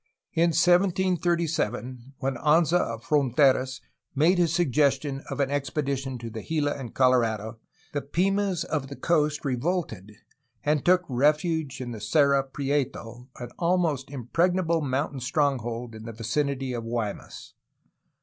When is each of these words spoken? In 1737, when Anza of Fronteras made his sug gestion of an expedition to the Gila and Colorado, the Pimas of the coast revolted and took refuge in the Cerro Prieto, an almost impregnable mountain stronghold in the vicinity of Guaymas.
In 0.33 0.47
1737, 0.51 2.13
when 2.17 2.33
Anza 2.37 2.79
of 2.79 3.03
Fronteras 3.03 3.81
made 4.15 4.39
his 4.39 4.51
sug 4.51 4.71
gestion 4.71 5.21
of 5.29 5.39
an 5.39 5.51
expedition 5.51 6.17
to 6.17 6.31
the 6.31 6.41
Gila 6.41 6.71
and 6.73 6.95
Colorado, 6.95 7.59
the 7.93 8.01
Pimas 8.01 8.63
of 8.63 8.87
the 8.87 8.95
coast 8.95 9.45
revolted 9.45 10.13
and 10.63 10.83
took 10.83 11.03
refuge 11.07 11.79
in 11.79 11.91
the 11.91 12.01
Cerro 12.01 12.41
Prieto, 12.41 13.27
an 13.39 13.49
almost 13.59 14.09
impregnable 14.09 14.81
mountain 14.81 15.19
stronghold 15.19 15.93
in 15.93 16.05
the 16.05 16.13
vicinity 16.13 16.73
of 16.73 16.83
Guaymas. 16.83 17.53